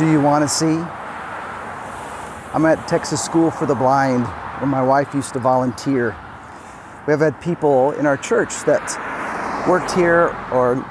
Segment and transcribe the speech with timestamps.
[0.00, 0.64] Do you want to see?
[2.54, 6.16] I'm at Texas School for the Blind where my wife used to volunteer.
[7.06, 8.80] We have had people in our church that
[9.68, 10.82] worked here or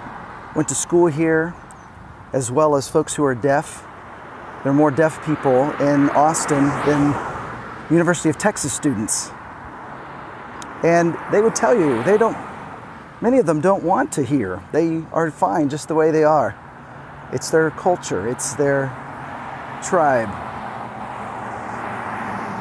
[0.55, 1.55] went to school here,
[2.33, 3.83] as well as folks who are deaf.
[4.61, 7.15] There are more deaf people in Austin than
[7.89, 9.31] University of Texas students.
[10.83, 12.37] And they would tell you they don't
[13.21, 14.62] many of them don't want to hear.
[14.71, 16.55] They are fine just the way they are.
[17.31, 18.88] It's their culture, it's their
[19.84, 20.29] tribe.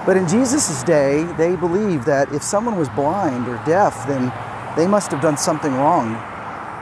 [0.06, 4.32] But in Jesus' day, they believed that if someone was blind or deaf, then
[4.76, 6.14] they must have done something wrong,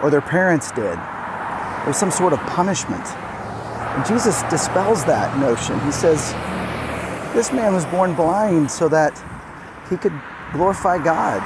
[0.02, 0.96] or their parents did.
[1.86, 3.04] Was some sort of punishment.
[3.04, 5.80] And Jesus dispels that notion.
[5.80, 6.32] He says,
[7.34, 9.20] This man was born blind so that
[9.88, 10.12] he could
[10.52, 11.42] glorify God.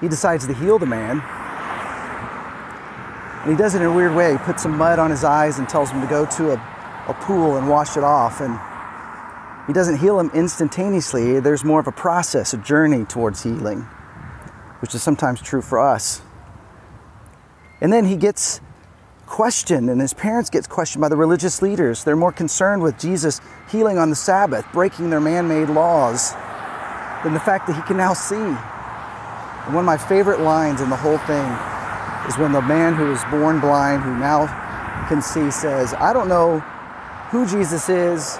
[0.00, 1.22] He decides to heal the man.
[3.42, 4.32] And he does it in a weird way.
[4.32, 6.54] He puts some mud on his eyes and tells him to go to a,
[7.08, 8.40] a pool and wash it off.
[8.40, 8.58] And
[9.66, 11.40] he doesn't heal him instantaneously.
[11.40, 13.82] There's more of a process, a journey towards healing,
[14.80, 16.20] which is sometimes true for us.
[17.80, 18.60] And then he gets
[19.24, 22.04] questioned, and his parents get questioned by the religious leaders.
[22.04, 26.32] They're more concerned with Jesus healing on the Sabbath, breaking their man made laws,
[27.24, 28.34] than the fact that he can now see.
[28.34, 31.79] And one of my favorite lines in the whole thing
[32.30, 34.46] is when the man who was born blind, who now
[35.08, 36.60] can see, says, I don't know
[37.30, 38.38] who Jesus is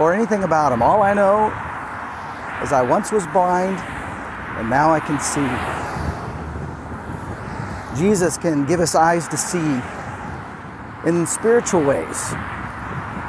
[0.00, 0.80] or anything about him.
[0.80, 1.48] All I know
[2.64, 3.76] is I once was blind
[4.56, 5.44] and now I can see.
[8.00, 9.82] Jesus can give us eyes to see
[11.06, 12.30] in spiritual ways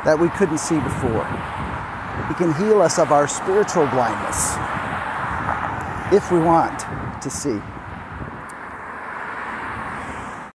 [0.06, 1.26] that we couldn't see before.
[2.30, 4.56] He can heal us of our spiritual blindness
[6.14, 6.80] if we want
[7.22, 7.59] to see.